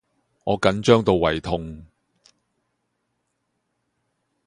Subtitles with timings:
[0.45, 1.85] 我緊張到胃痛